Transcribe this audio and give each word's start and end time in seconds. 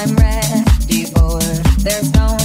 I'm 0.00 0.14
ready 0.14 1.06
for. 1.06 1.40
There's 1.82 2.14
no 2.14 2.37